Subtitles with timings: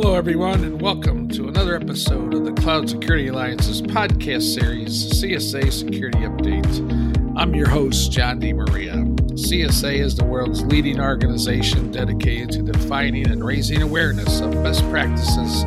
[0.00, 5.72] Hello, everyone, and welcome to another episode of the Cloud Security Alliance's podcast series, CSA
[5.72, 7.36] Security Update.
[7.36, 9.18] I'm your host, John DiMaria.
[9.32, 15.64] CSA is the world's leading organization dedicated to defining and raising awareness of best practices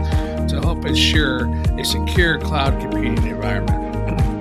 [0.50, 3.80] to help ensure a secure cloud computing environment.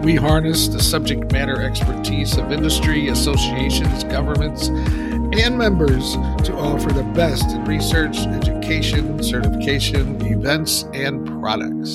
[0.03, 6.15] We harness the subject matter expertise of industry, associations, governments, and members
[6.45, 11.91] to offer the best in research, education, certification, events, and products.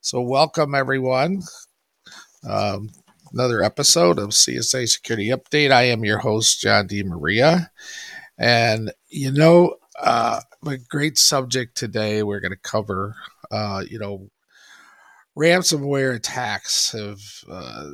[0.00, 1.42] So, welcome everyone.
[2.42, 2.90] Um,
[3.32, 5.70] another episode of CSA Security Update.
[5.70, 7.68] I am your host, John DiMaria.
[8.36, 13.14] And, you know, uh, a great subject today we're going to cover,
[13.52, 14.28] uh, you know,
[15.38, 17.20] ransomware attacks have
[17.50, 17.90] uh,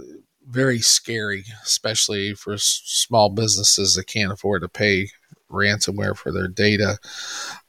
[0.48, 5.08] very scary, especially for s- small businesses that can't afford to pay
[5.50, 6.98] ransomware for their data.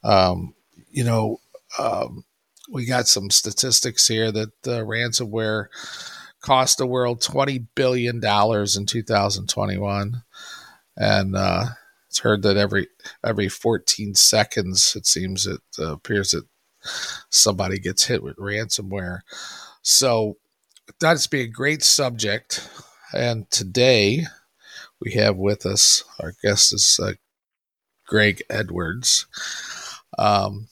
[0.02, 0.54] Um,
[0.90, 1.38] you know,
[1.78, 2.24] um,
[2.70, 5.66] we got some statistics here that uh, ransomware
[6.40, 10.22] cost the world twenty billion dollars in 2021,
[10.96, 11.66] and uh,
[12.08, 12.88] it's heard that every
[13.24, 16.44] every 14 seconds it seems it uh, appears that
[17.30, 19.20] somebody gets hit with ransomware.
[19.82, 20.36] So
[21.00, 22.68] that's be a great subject.
[23.12, 24.24] And today
[25.00, 27.12] we have with us our guest is uh,
[28.06, 29.26] Greg Edwards
[30.18, 30.68] um,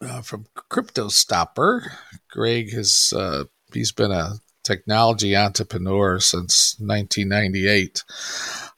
[0.00, 1.90] uh, from CryptoStopper.
[2.30, 8.04] Greg has uh, he's been a technology entrepreneur since 1998.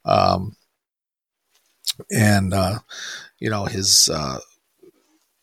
[0.04, 0.56] Um,
[2.10, 2.78] and uh,
[3.38, 4.38] you know his uh,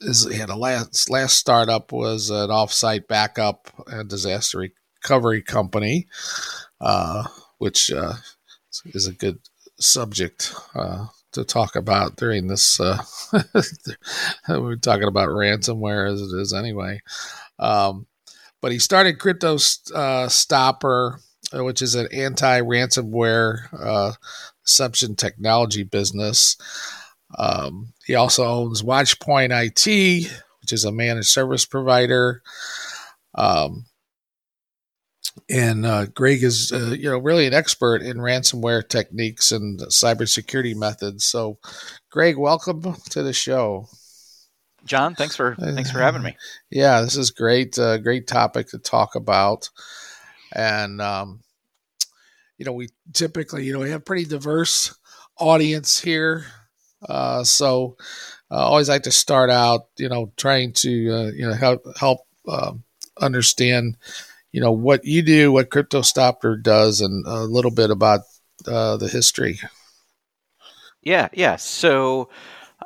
[0.01, 6.07] his he had a last last startup was an offsite backup and disaster recovery company,
[6.81, 7.23] uh,
[7.57, 8.13] which uh,
[8.85, 9.39] is a good
[9.79, 12.79] subject uh, to talk about during this.
[12.79, 13.01] Uh,
[14.49, 16.99] we're talking about ransomware as it is anyway.
[17.59, 18.07] Um,
[18.61, 19.57] but he started Crypto
[19.93, 21.19] uh, Stopper,
[21.55, 24.13] uh, which is an anti-ransomware uh,
[24.65, 26.57] deception technology business.
[27.37, 32.41] Um, he also owns Watchpoint IT, which is a managed service provider.
[33.35, 33.85] Um,
[35.49, 40.75] and uh, Greg is, uh, you know, really an expert in ransomware techniques and cybersecurity
[40.75, 41.25] methods.
[41.25, 41.59] So,
[42.09, 43.87] Greg, welcome to the show.
[44.85, 46.37] John, thanks for thanks for having me.
[46.69, 47.77] Yeah, this is great.
[47.77, 49.69] Uh, great topic to talk about,
[50.53, 51.41] and um,
[52.57, 54.97] you know, we typically, you know, we have pretty diverse
[55.37, 56.45] audience here.
[57.07, 57.97] Uh, so,
[58.49, 61.83] I uh, always like to start out, you know, trying to uh, you know help
[61.99, 62.83] help um,
[63.19, 63.97] understand,
[64.51, 68.21] you know, what you do, what CryptoStopper does, and a little bit about
[68.65, 69.59] uh, the history.
[71.01, 71.57] Yeah, yeah.
[71.57, 72.29] So,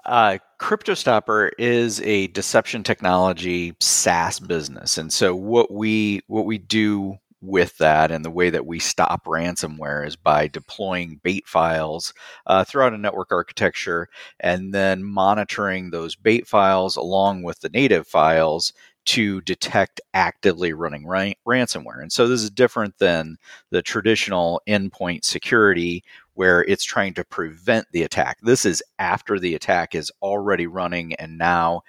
[0.06, 7.18] uh, CryptoStopper is a deception technology SaaS business, and so what we what we do
[7.42, 12.14] with that and the way that we stop ransomware is by deploying bait files
[12.46, 14.08] uh, throughout a network architecture
[14.40, 21.06] and then monitoring those bait files along with the native files to detect actively running
[21.06, 22.02] ra- ransomware.
[22.02, 23.38] And so this is different than
[23.72, 26.04] the traditional endpoint security
[26.36, 28.38] where it's trying to prevent the attack.
[28.42, 31.82] This is after the attack is already running and now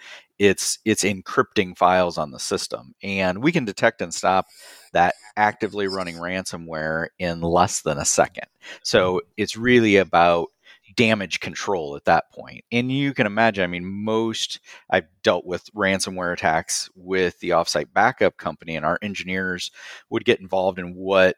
[0.42, 2.96] it's it's encrypting files on the system.
[3.00, 4.46] And we can detect and stop
[4.92, 8.46] that actively running ransomware in less than a second.
[8.82, 9.28] So mm-hmm.
[9.36, 10.48] it's really about
[10.96, 12.24] damage control at that.
[12.72, 14.58] And you can imagine, I mean, most
[14.90, 19.70] I've dealt with ransomware attacks with the offsite backup company, and our engineers
[20.10, 21.36] would get involved in what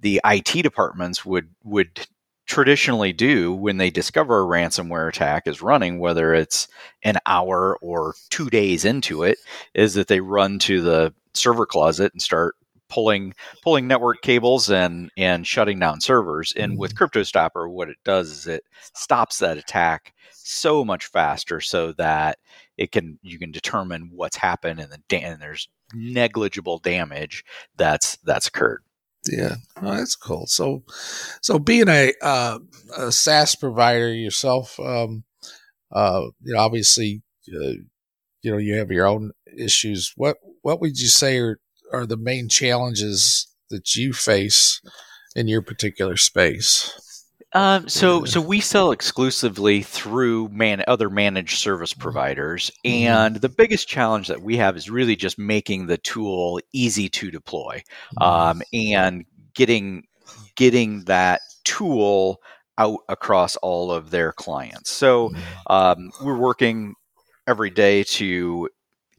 [0.00, 2.06] the IT departments would would
[2.48, 6.66] traditionally do when they discover a ransomware attack is running, whether it's
[7.04, 9.38] an hour or two days into it,
[9.74, 12.56] is that they run to the server closet and start
[12.88, 16.52] pulling pulling network cables and and shutting down servers.
[16.56, 16.80] And mm-hmm.
[16.80, 22.38] with CryptoStopper, what it does is it stops that attack so much faster, so that
[22.78, 27.44] it can you can determine what's happened and, the and there's negligible damage
[27.76, 28.82] that's that's occurred.
[29.26, 30.46] Yeah, oh, that's cool.
[30.46, 30.84] So,
[31.42, 32.58] so being a, uh,
[32.96, 35.24] a SaaS provider yourself, um,
[35.92, 37.22] uh, you know, obviously,
[37.54, 37.74] uh,
[38.42, 40.12] you know, you have your own issues.
[40.16, 41.60] What what would you say are
[41.92, 44.80] are the main challenges that you face
[45.36, 46.92] in your particular space?
[47.54, 52.02] Um, so, so we sell exclusively through man other managed service mm-hmm.
[52.02, 53.08] providers, mm-hmm.
[53.08, 57.30] and the biggest challenge that we have is really just making the tool easy to
[57.30, 57.82] deploy,
[58.20, 59.24] um, and
[59.54, 60.04] getting
[60.56, 62.40] getting that tool
[62.76, 64.90] out across all of their clients.
[64.90, 65.72] So mm-hmm.
[65.72, 66.94] um, we're working
[67.46, 68.68] every day to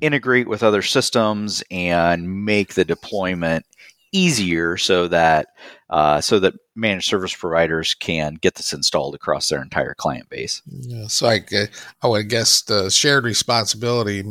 [0.01, 3.65] integrate with other systems and make the deployment
[4.11, 5.47] easier so that
[5.89, 10.61] uh, so that managed service providers can get this installed across their entire client base.
[10.67, 11.41] Yeah, so I,
[12.01, 14.23] I would guess the shared responsibility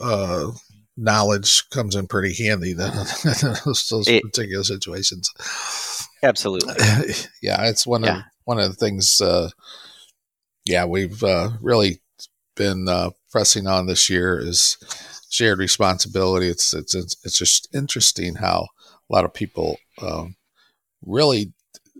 [0.00, 0.50] uh,
[0.96, 2.92] knowledge comes in pretty handy then
[3.64, 5.32] those, those it, particular situations.
[6.22, 6.74] Absolutely.
[7.42, 8.18] yeah, it's one yeah.
[8.18, 9.20] of one of the things.
[9.20, 9.50] Uh,
[10.64, 12.00] yeah, we've uh, really
[12.56, 14.76] been uh, pressing on this year is
[15.30, 16.48] shared responsibility.
[16.48, 18.68] It's it's it's just interesting how
[19.10, 20.36] a lot of people um,
[21.04, 21.52] really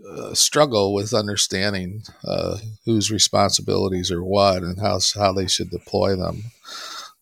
[0.09, 6.17] uh, struggle with understanding uh, whose responsibilities are what and how how they should deploy
[6.17, 6.45] them.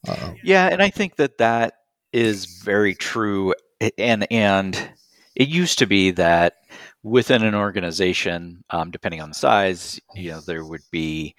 [0.07, 1.75] Uh, yeah, and I think that that
[2.13, 3.55] is very true.
[3.97, 4.91] And and
[5.35, 6.55] it used to be that
[7.03, 11.35] within an organization, um, depending on the size, you know, there would be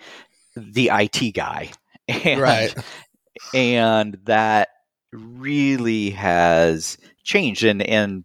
[0.56, 1.72] the IT guy,
[2.08, 2.76] and, right?
[3.54, 4.70] And that
[5.12, 7.64] really has changed.
[7.64, 8.24] And and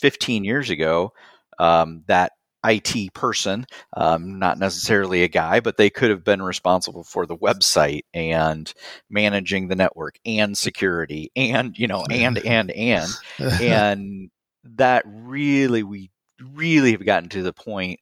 [0.00, 1.12] 15 years ago,
[1.58, 2.32] um, that
[2.64, 3.66] IT person,
[3.96, 8.72] um, not necessarily a guy, but they could have been responsible for the website and
[9.08, 13.10] managing the network and security and, you know, and, and, and.
[13.38, 14.30] and
[14.76, 16.10] that really, we
[16.40, 18.00] really have gotten to the point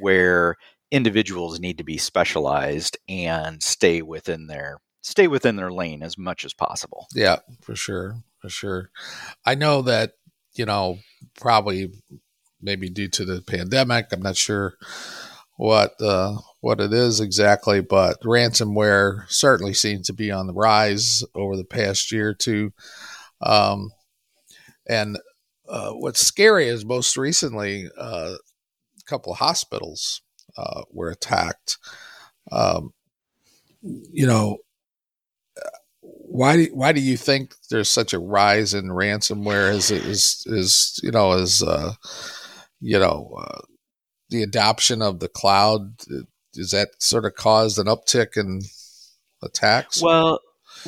[0.00, 0.56] where
[0.90, 6.44] individuals need to be specialized and stay within their stay within their lane as much
[6.44, 7.06] as possible.
[7.14, 8.22] Yeah, for sure.
[8.40, 8.90] For sure.
[9.44, 10.12] I know that,
[10.58, 10.98] you know,
[11.40, 11.92] probably
[12.60, 14.06] maybe due to the pandemic.
[14.12, 14.74] I'm not sure
[15.56, 21.24] what uh, what it is exactly, but ransomware certainly seems to be on the rise
[21.34, 22.72] over the past year or two.
[23.40, 23.90] Um,
[24.88, 25.18] and
[25.68, 30.22] uh, what's scary is most recently uh, a couple of hospitals
[30.56, 31.78] uh, were attacked.
[32.50, 32.92] Um,
[33.82, 34.58] you know,
[36.30, 39.72] why do, why do you think there's such a rise in ransomware?
[39.72, 41.94] Is is is you know is uh,
[42.80, 43.60] you know, uh,
[44.30, 45.94] the adoption of the cloud
[46.54, 48.62] is that sort of caused an uptick in
[49.42, 50.02] attacks?
[50.02, 50.40] Well,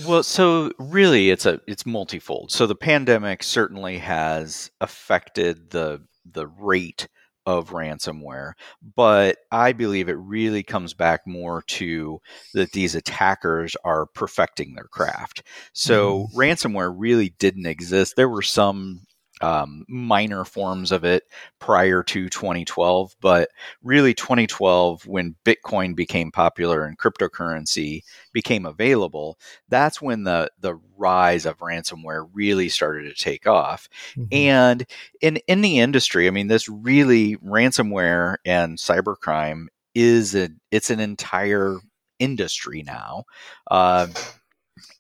[0.06, 2.52] well, so really, it's a it's multifold.
[2.52, 7.08] So the pandemic certainly has affected the the rate
[7.58, 8.52] of ransomware,
[8.96, 12.20] but I believe it really comes back more to
[12.54, 15.42] that these attackers are perfecting their craft.
[15.72, 16.34] So mm.
[16.34, 18.16] ransomware really didn't exist.
[18.16, 19.02] There were some
[19.40, 21.24] um, minor forms of it
[21.58, 23.14] prior to 2012.
[23.20, 23.50] But
[23.82, 28.02] really, 2012, when Bitcoin became popular and cryptocurrency
[28.32, 29.38] became available,
[29.68, 33.88] that's when the the rise of ransomware really started to take off.
[34.16, 34.24] Mm-hmm.
[34.32, 34.86] And
[35.20, 41.00] in in the industry, I mean, this really ransomware and cybercrime is a it's an
[41.00, 41.78] entire
[42.18, 43.24] industry now.
[43.70, 44.06] Uh,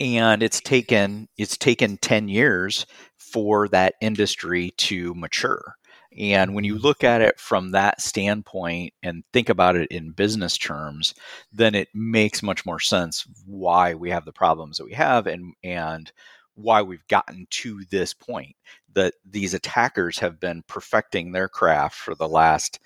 [0.00, 2.86] and it's taken it's taken 10 years
[3.16, 5.76] for that industry to mature.
[6.18, 6.86] And when you mm-hmm.
[6.86, 11.14] look at it from that standpoint and think about it in business terms,
[11.52, 15.54] then it makes much more sense why we have the problems that we have and
[15.62, 16.10] and
[16.54, 18.56] why we've gotten to this point
[18.92, 22.80] that these attackers have been perfecting their craft for the last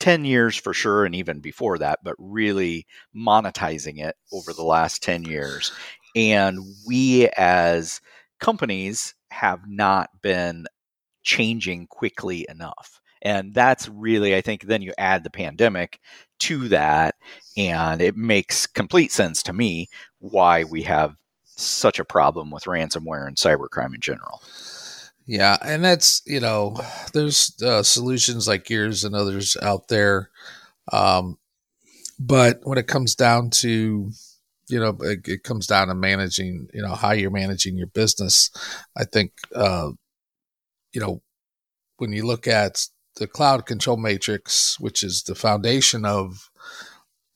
[0.00, 5.02] 10 years for sure and even before that but really monetizing it over the last
[5.02, 5.72] 10 years
[6.16, 8.00] and we as
[8.40, 10.66] companies have not been
[11.22, 13.00] changing quickly enough.
[13.22, 16.00] And that's really, I think, then you add the pandemic
[16.40, 17.16] to that,
[17.56, 23.26] and it makes complete sense to me why we have such a problem with ransomware
[23.26, 24.42] and cybercrime in general.
[25.26, 26.76] Yeah, and that's you know,
[27.14, 30.30] there's uh, solutions like yours and others out there,
[30.92, 31.38] um,
[32.18, 34.12] but when it comes down to
[34.68, 38.50] you know, it, it, comes down to managing, you know, how you're managing your business.
[38.96, 39.90] I think, uh,
[40.92, 41.22] you know,
[41.98, 46.50] when you look at the cloud control matrix, which is the foundation of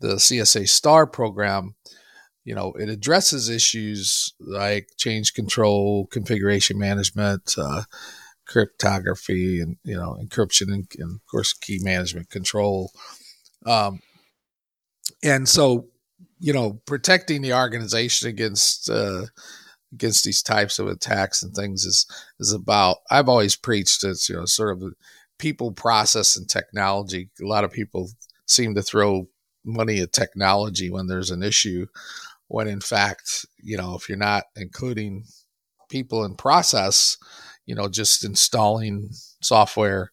[0.00, 1.74] the CSA STAR program,
[2.44, 7.82] you know, it addresses issues like change control, configuration management, uh,
[8.46, 12.90] cryptography, and you know, encryption, and, and of course, key management control.
[13.66, 14.00] Um,
[15.22, 15.89] and so
[16.40, 19.26] you know, protecting the organization against uh,
[19.92, 22.06] against these types of attacks and things is
[22.40, 22.96] is about.
[23.10, 24.94] I've always preached it's you know sort of
[25.38, 27.30] people, process, and technology.
[27.40, 28.10] A lot of people
[28.46, 29.28] seem to throw
[29.64, 31.86] money at technology when there's an issue,
[32.48, 35.24] when in fact, you know, if you're not including
[35.90, 37.18] people and process,
[37.66, 39.10] you know, just installing
[39.42, 40.10] software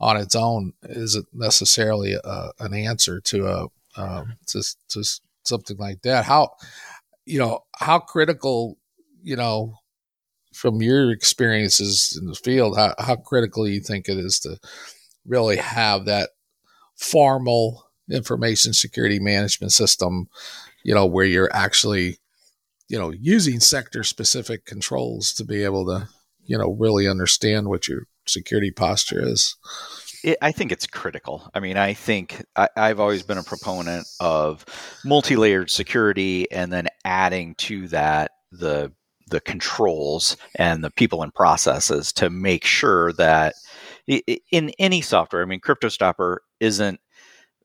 [0.00, 5.04] on its own isn't necessarily a, an answer to a um, to, to
[5.44, 6.24] something like that.
[6.24, 6.50] How
[7.24, 8.78] you know how critical
[9.22, 9.74] you know
[10.52, 14.58] from your experiences in the field how, how critical you think it is to
[15.24, 16.30] really have that
[16.96, 20.28] formal information security management system
[20.84, 22.18] you know where you're actually
[22.88, 26.08] you know using sector specific controls to be able to
[26.44, 29.56] you know really understand what your security posture is
[30.24, 31.50] it, I think it's critical.
[31.54, 34.64] I mean, I think I, have always been a proponent of
[35.04, 38.92] multi-layered security, and then adding to that the
[39.28, 43.54] the controls and the people and processes to make sure that
[44.06, 47.00] in any software, I mean, CryptoStopper isn't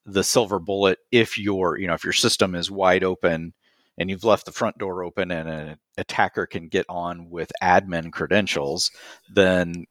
[0.06, 3.54] the silver bullet if your you know if your system is wide open
[3.98, 8.12] and you've left the front door open and an attacker can get on with admin
[8.12, 8.92] credentials,
[9.34, 9.86] then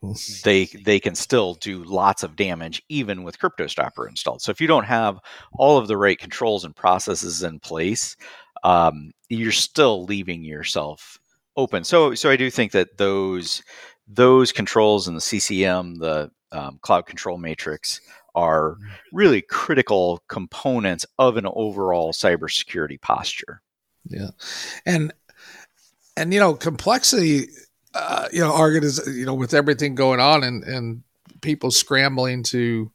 [0.45, 4.43] they they can still do lots of damage even with CryptoStopper installed.
[4.43, 5.19] So if you don't have
[5.53, 8.17] all of the right controls and processes in place,
[8.63, 11.19] um, you're still leaving yourself
[11.57, 11.85] open.
[11.85, 13.63] So so I do think that those
[14.07, 18.01] those controls and the CCM, the um, cloud control matrix,
[18.37, 19.17] are mm-hmm.
[19.17, 23.63] really critical components of an overall cybersecurity posture.
[24.09, 24.31] Yeah,
[24.87, 25.13] and
[26.17, 27.49] and you know complexity,
[27.95, 31.03] uh, you know, organiz- you know, with everything going on and and
[31.43, 32.91] people scrambling to,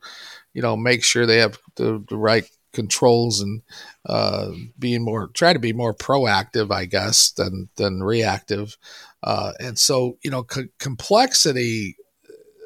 [0.53, 3.61] you know, make sure they have the, the right controls and
[4.07, 4.49] uh,
[4.79, 8.77] being more try to be more proactive, I guess, than than reactive.
[9.23, 11.97] Uh, and so, you know, c- complexity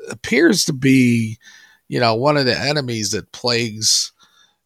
[0.10, 1.38] appears to be,
[1.88, 4.12] you know, one of the enemies that plagues,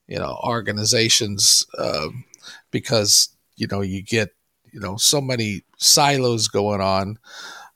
[0.07, 2.09] you know, organizations uh,
[2.71, 4.29] because you know you get
[4.71, 7.17] you know so many silos going on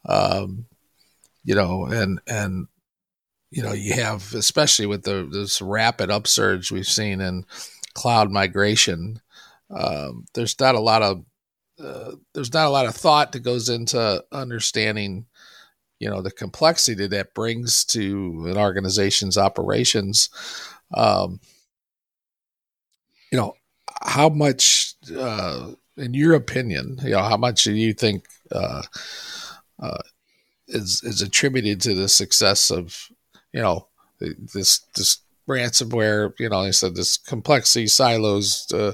[0.06, 0.66] um,
[1.44, 2.68] you know and and
[3.52, 7.46] you know you have especially with the this rapid upsurge we've seen in
[7.94, 9.22] cloud migration
[9.70, 11.24] um, there's not a lot of
[11.84, 15.26] uh, there's not a lot of thought that goes into understanding
[16.00, 20.30] you know the complexity that brings to an organization's operations.
[20.94, 21.40] Um,
[23.32, 23.54] you know
[24.02, 28.84] how much, uh, in your opinion, you know, how much do you think uh,
[29.80, 30.02] uh,
[30.68, 33.10] is is attributed to the success of,
[33.52, 33.88] you know,
[34.20, 36.34] this this ransomware?
[36.40, 38.94] You know, I said this complexity, silos, uh,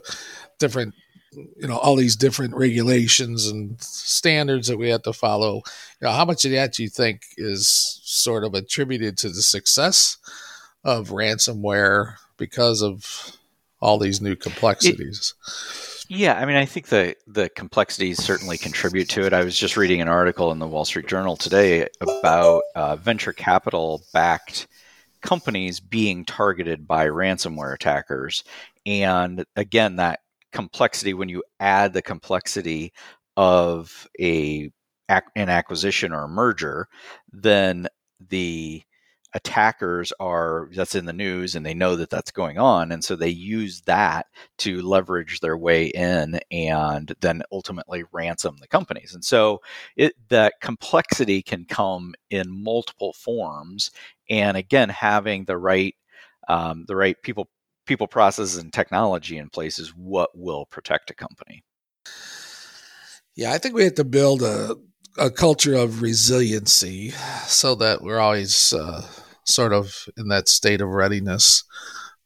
[0.57, 0.93] different,
[1.33, 5.61] you know, all these different regulations and standards that we have to follow.
[6.01, 9.41] You know, how much of that do you think is sort of attributed to the
[9.41, 10.17] success
[10.83, 13.37] of ransomware because of
[13.81, 15.33] all these new complexities.
[15.47, 19.33] It, yeah, I mean, I think the the complexities certainly contribute to it.
[19.33, 23.31] I was just reading an article in the Wall Street Journal today about uh, venture
[23.31, 24.67] capital backed
[25.21, 28.43] companies being targeted by ransomware attackers,
[28.87, 32.91] and again, that complexity when you add the complexity
[33.37, 34.71] of a
[35.07, 36.87] an acquisition or a merger,
[37.31, 37.87] then
[38.29, 38.81] the
[39.33, 43.15] attackers are that's in the news and they know that that's going on and so
[43.15, 44.25] they use that
[44.57, 49.13] to leverage their way in and then ultimately ransom the companies.
[49.13, 49.61] And so
[49.95, 53.91] it that complexity can come in multiple forms
[54.29, 55.95] and again having the right
[56.47, 57.49] um, the right people
[57.85, 61.63] people processes and technology in place is what will protect a company.
[63.35, 64.75] Yeah i think we have to build a
[65.19, 67.11] a culture of resiliency
[67.45, 69.05] so that we're always uh,
[69.45, 71.63] sort of in that state of readiness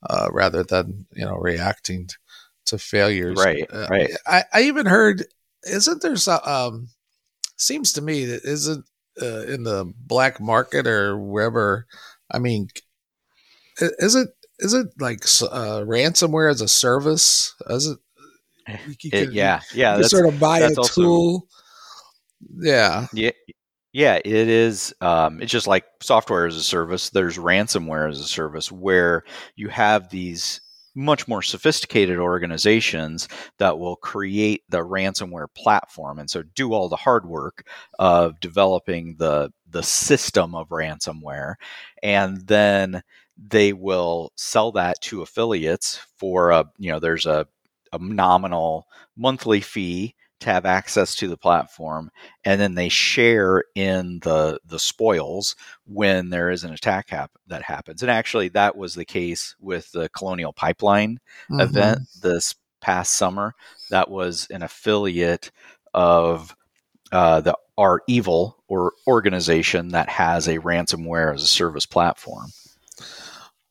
[0.10, 2.10] uh, rather than you know reacting
[2.66, 3.38] to failures.
[3.44, 4.12] Right, uh, right.
[4.28, 5.26] I, I even heard
[5.64, 6.88] isn't there some um,
[7.58, 8.86] seems to me that isn't
[9.22, 11.86] uh, in the black market or wherever.
[12.32, 12.70] I mean,
[13.80, 17.54] is it is it like uh, ransomware as a service?
[17.70, 18.00] Is it?
[18.88, 19.98] You can, it yeah, yeah.
[19.98, 21.48] You sort of buy a tool.
[22.58, 23.08] Yeah.
[23.14, 23.32] Yeah.
[23.94, 24.94] Yeah, it is.
[25.02, 27.10] Um, it's just like software as a service.
[27.12, 29.24] There's ransomware as a service where
[29.56, 30.62] you have these
[30.96, 33.28] much more sophisticated organizations
[33.60, 37.68] that will create the ransomware platform and so do all the hard work
[38.00, 41.56] of developing the the system of ransomware
[42.04, 43.02] and then
[43.38, 47.48] they will sell that to affiliates for a you know there's a,
[47.92, 52.10] a nominal monthly fee to have access to the platform
[52.46, 57.64] and then they share in the the spoils when there is an attack hap- that
[57.64, 58.02] happens.
[58.02, 61.20] And actually that was the case with the colonial pipeline
[61.50, 61.60] mm-hmm.
[61.60, 63.56] event this past summer.
[63.90, 65.52] That was an affiliate
[65.94, 66.56] of
[67.12, 72.52] uh, the REvil or organization that has a ransomware as a service platform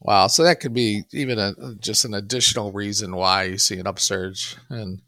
[0.04, 0.26] Wow.
[0.26, 3.86] So that could be even a uh, just an additional reason why you see an
[3.86, 5.00] upsurge and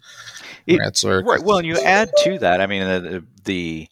[0.67, 1.43] it, right.
[1.43, 2.61] Well, and you add to that.
[2.61, 3.89] I mean, uh, the, the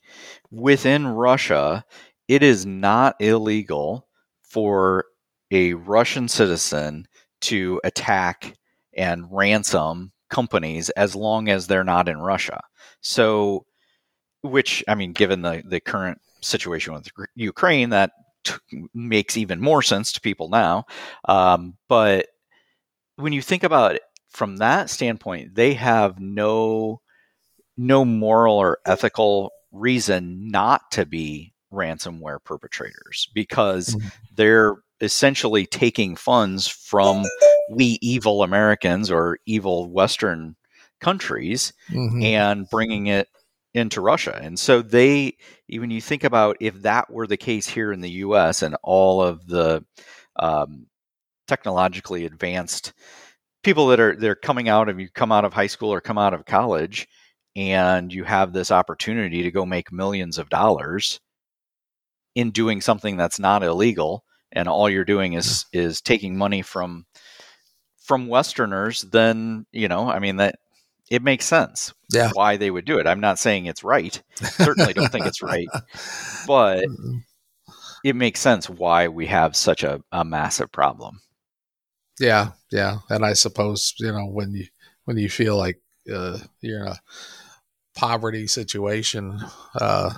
[0.50, 1.84] within Russia,
[2.28, 4.06] it is not illegal
[4.42, 5.06] for
[5.50, 7.06] a Russian citizen
[7.42, 8.54] to attack
[8.96, 12.62] and ransom companies as long as they're not in Russia.
[13.00, 13.66] So,
[14.42, 18.12] which I mean, given the the current situation with Ukraine, that
[18.44, 18.54] t-
[18.94, 20.84] makes even more sense to people now.
[21.26, 22.26] Um, but
[23.16, 27.00] when you think about it from that standpoint, they have no
[27.76, 34.08] no moral or ethical reason not to be ransomware perpetrators because mm-hmm.
[34.36, 37.24] they're essentially taking funds from
[37.70, 40.54] we evil Americans or evil Western
[41.00, 42.22] countries mm-hmm.
[42.22, 43.28] and bringing it
[43.74, 44.38] into Russia.
[44.42, 45.36] And so they,
[45.68, 49.22] even you think about if that were the case here in the US and all
[49.22, 49.84] of the
[50.36, 50.86] um,
[51.46, 52.92] technologically advanced
[53.62, 56.18] people that are they're coming out of you come out of high school or come
[56.18, 57.08] out of college
[57.54, 61.20] and you have this opportunity to go make millions of dollars
[62.34, 67.04] in doing something that's not illegal and all you're doing is is taking money from
[67.98, 70.56] from westerners then you know i mean that
[71.12, 72.30] it makes sense yeah.
[72.32, 73.06] why they would do it.
[73.06, 74.20] I'm not saying it's right.
[74.34, 75.68] Certainly don't think it's right.
[76.46, 76.86] But
[78.02, 81.20] it makes sense why we have such a, a massive problem.
[82.18, 83.00] Yeah, yeah.
[83.10, 84.64] And I suppose, you know, when you
[85.04, 87.00] when you feel like uh, you're in a
[87.94, 89.38] poverty situation,
[89.74, 90.14] uh,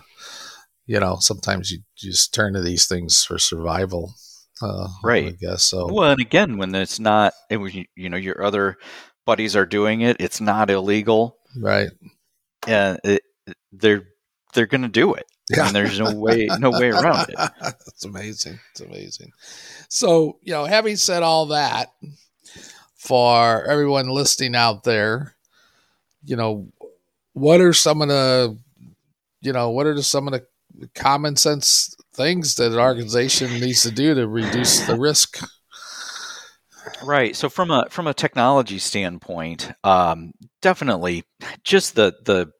[0.87, 4.15] you know, sometimes you just turn to these things for survival.
[4.63, 5.27] Uh, right.
[5.27, 5.93] I guess so.
[5.93, 8.77] Well, and again, when it's not, it was, you know, your other
[9.25, 10.17] buddies are doing it.
[10.21, 11.91] It's not illegal, right?
[12.67, 13.23] And it,
[13.73, 14.07] they're
[14.55, 15.27] they're going to do it.
[15.55, 15.67] Yeah.
[15.67, 17.37] And there's no way no way around it.
[17.61, 18.59] That's amazing.
[18.71, 19.33] It's amazing.
[19.89, 21.93] So, you know, having said all that,
[22.97, 25.37] for everyone listening out there,
[26.25, 26.69] you know,
[27.35, 28.57] what are some of the,
[29.43, 33.91] you know, what are some of the common sense things that an organization needs to
[33.91, 35.39] do to reduce the risk
[37.05, 37.37] Right.
[37.37, 41.25] So from a from a technology standpoint, um, definitely
[41.63, 42.53] just the the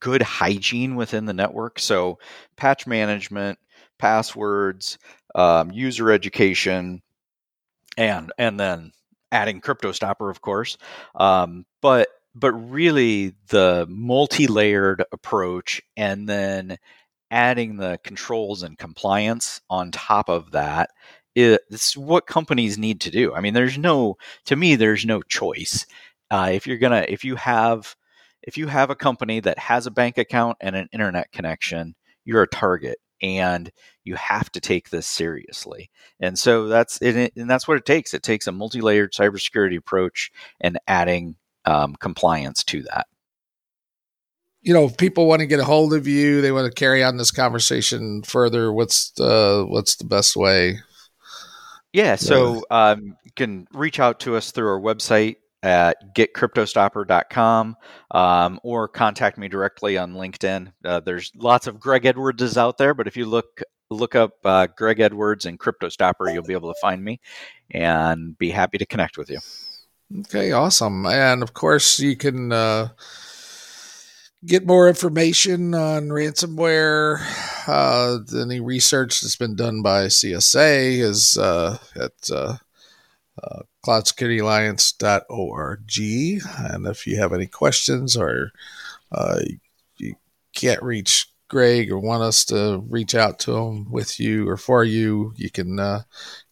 [0.00, 1.78] good hygiene within the network.
[1.78, 2.18] So
[2.56, 3.58] patch management,
[3.98, 4.98] passwords,
[5.34, 7.02] um, user education,
[7.98, 8.92] and and then
[9.32, 10.78] adding CryptoStopper, of course.
[11.14, 16.78] Um, but but really the multi-layered approach, and then
[17.30, 20.90] adding the controls and compliance on top of that
[21.34, 23.34] it's what companies need to do.
[23.34, 24.16] I mean, there's no,
[24.46, 25.86] to me, there's no choice.
[26.30, 27.94] Uh, if you're gonna, if you have,
[28.42, 32.42] if you have a company that has a bank account and an internet connection, you're
[32.42, 33.70] a target, and
[34.04, 35.90] you have to take this seriously.
[36.20, 38.14] And so that's it, and that's what it takes.
[38.14, 43.06] It takes a multi-layered cybersecurity approach and adding um, compliance to that
[44.62, 47.02] you know, if people want to get a hold of you, they want to carry
[47.02, 48.72] on this conversation further.
[48.72, 50.78] What's the what's the best way?
[51.92, 57.76] Yeah, so um, you can reach out to us through our website at getcryptostopper.com
[58.10, 60.72] um, or contact me directly on LinkedIn.
[60.84, 64.66] Uh, there's lots of Greg Edwards out there, but if you look look up uh,
[64.74, 67.20] Greg Edwards and CryptoStopper, you'll be able to find me
[67.70, 69.38] and be happy to connect with you.
[70.20, 71.06] Okay, awesome.
[71.06, 72.88] And of course, you can uh,
[74.44, 77.20] get more information on ransomware,
[77.68, 82.56] uh, any research that's been done by CSA is uh, at uh,
[83.42, 85.80] uh, cloudsecurityalliance.org.
[86.58, 88.50] And if you have any questions or
[89.12, 89.38] uh,
[89.96, 90.16] you
[90.54, 94.84] can't reach Greg or want us to reach out to him with you or for
[94.84, 96.04] you, you can uh,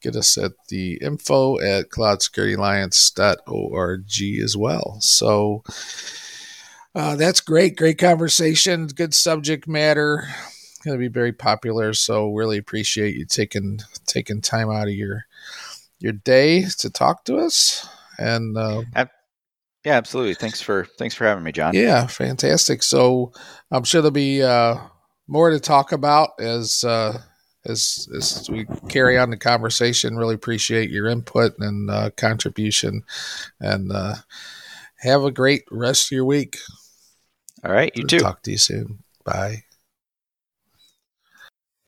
[0.03, 4.99] get us at the info at cloudsecurityalliance.org as well.
[5.01, 5.65] So,
[6.95, 7.77] uh, that's great.
[7.77, 8.87] Great conversation.
[8.87, 10.25] Good subject matter.
[10.85, 11.93] Going to be very popular.
[11.93, 15.27] So really appreciate you taking taking time out of your
[15.99, 17.87] your day to talk to us.
[18.19, 18.83] And uh,
[19.85, 20.35] yeah, absolutely.
[20.35, 21.75] Thanks for thanks for having me, John.
[21.75, 22.83] Yeah, fantastic.
[22.83, 23.33] So
[23.71, 24.77] I'm sure there'll be uh,
[25.27, 27.19] more to talk about as uh,
[27.65, 30.17] as as we carry on the conversation.
[30.17, 33.05] Really appreciate your input and uh, contribution,
[33.59, 34.17] and uh,
[34.99, 36.59] have a great rest of your week.
[37.65, 37.95] All right.
[37.95, 38.21] You too.
[38.21, 38.99] Talk to you soon.
[39.25, 39.65] Bye.